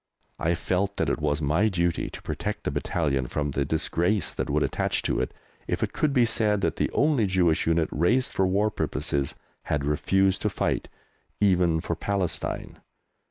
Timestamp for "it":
1.11-1.19, 5.19-5.31, 5.83-5.93